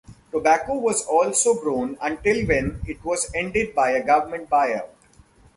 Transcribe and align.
Tobacco 0.31 0.79
was 0.79 1.05
also 1.05 1.53
grown 1.61 1.95
until 2.01 2.47
when 2.47 2.81
it 2.87 3.05
was 3.05 3.29
ended 3.35 3.75
by 3.75 3.91
a 3.91 4.03
Government 4.03 4.49
buyout. 4.49 4.89